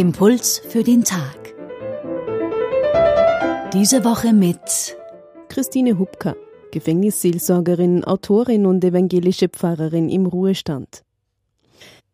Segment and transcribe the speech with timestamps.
[0.00, 1.54] Impuls für den Tag.
[3.74, 4.96] Diese Woche mit
[5.50, 6.36] Christine Hubka,
[6.70, 11.04] Gefängnisseelsorgerin, Autorin und evangelische Pfarrerin im Ruhestand.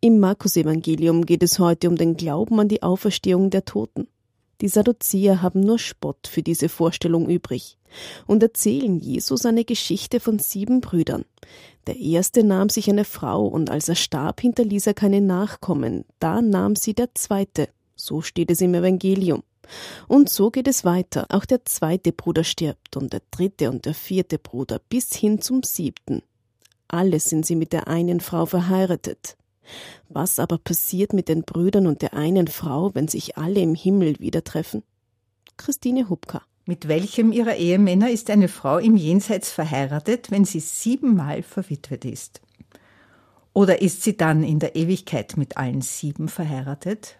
[0.01, 4.09] Im Markus-Evangelium geht es heute um den Glauben an die Auferstehung der Toten.
[4.59, 7.77] Die Sadduzäer haben nur Spott für diese Vorstellung übrig
[8.25, 11.23] und erzählen Jesus eine Geschichte von sieben Brüdern.
[11.85, 16.03] Der erste nahm sich eine Frau und als er starb, hinterließ er keine Nachkommen.
[16.19, 17.69] Da nahm sie der zweite.
[17.97, 19.43] So steht es im Evangelium.
[20.07, 21.25] Und so geht es weiter.
[21.29, 25.63] Auch der zweite Bruder stirbt und der dritte und der vierte Bruder bis hin zum
[25.63, 26.21] siebten.
[26.87, 29.35] Alle sind sie mit der einen Frau verheiratet.
[30.07, 34.19] Was aber passiert mit den Brüdern und der einen Frau, wenn sich alle im Himmel
[34.19, 34.83] wieder treffen?
[35.57, 36.43] Christine Hubka.
[36.65, 42.41] Mit welchem ihrer Ehemänner ist eine Frau im Jenseits verheiratet, wenn sie siebenmal verwitwet ist?
[43.53, 47.17] Oder ist sie dann in der Ewigkeit mit allen sieben verheiratet?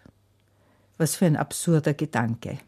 [0.98, 2.58] Was für ein absurder Gedanke.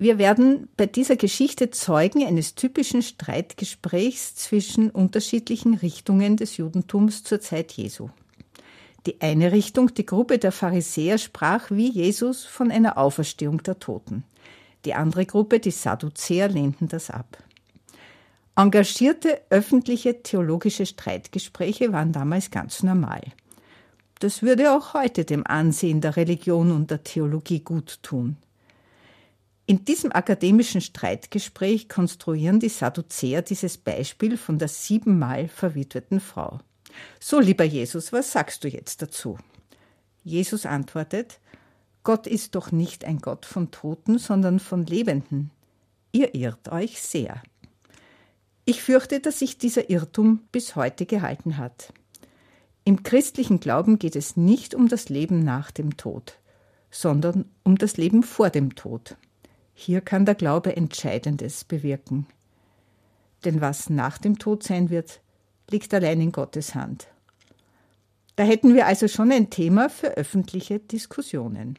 [0.00, 7.40] Wir werden bei dieser Geschichte Zeugen eines typischen Streitgesprächs zwischen unterschiedlichen Richtungen des Judentums zur
[7.40, 8.10] Zeit Jesu.
[9.06, 14.22] Die eine Richtung, die Gruppe der Pharisäer, sprach wie Jesus von einer Auferstehung der Toten.
[14.84, 17.38] Die andere Gruppe, die Sadduzäer, lehnten das ab.
[18.54, 23.22] Engagierte öffentliche theologische Streitgespräche waren damals ganz normal.
[24.20, 28.36] Das würde auch heute dem Ansehen der Religion und der Theologie gut tun.
[29.66, 36.60] In diesem akademischen Streitgespräch konstruieren die Sadduzäer dieses Beispiel von der siebenmal verwitweten Frau.
[37.20, 39.38] So, lieber Jesus, was sagst du jetzt dazu?
[40.24, 41.38] Jesus antwortet,
[42.02, 45.50] Gott ist doch nicht ein Gott von Toten, sondern von Lebenden.
[46.12, 47.42] Ihr irrt euch sehr.
[48.64, 51.92] Ich fürchte, dass sich dieser Irrtum bis heute gehalten hat.
[52.88, 56.38] Im christlichen Glauben geht es nicht um das Leben nach dem Tod,
[56.90, 59.18] sondern um das Leben vor dem Tod.
[59.74, 62.26] Hier kann der Glaube Entscheidendes bewirken.
[63.44, 65.20] Denn was nach dem Tod sein wird,
[65.68, 67.08] liegt allein in Gottes Hand.
[68.36, 71.78] Da hätten wir also schon ein Thema für öffentliche Diskussionen.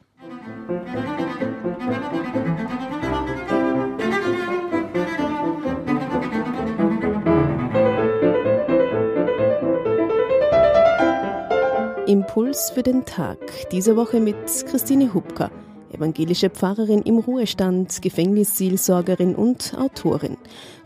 [12.30, 13.38] Impuls für den Tag.
[13.72, 14.36] Diese Woche mit
[14.70, 15.50] Christine Hubka,
[15.92, 20.36] evangelische Pfarrerin im Ruhestand, Gefängnisseelsorgerin und Autorin.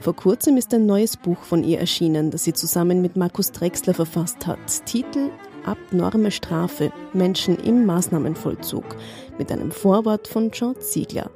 [0.01, 3.93] Vor kurzem ist ein neues Buch von ihr erschienen, das sie zusammen mit Markus Drexler
[3.93, 4.87] verfasst hat.
[4.87, 5.29] Titel
[5.67, 8.97] Abnorme Strafe, Menschen im Maßnahmenvollzug
[9.37, 11.31] mit einem Vorwort von John Ziegler.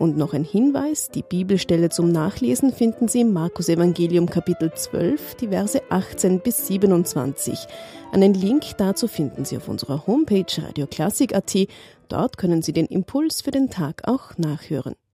[0.00, 5.34] Und noch ein Hinweis, die Bibelstelle zum Nachlesen finden Sie im Markus Evangelium Kapitel 12,
[5.34, 7.66] die Verse 18 bis 27.
[8.10, 11.54] Einen Link dazu finden Sie auf unserer Homepage radioklassik.at.
[12.08, 14.94] Dort können Sie den Impuls für den Tag auch nachhören.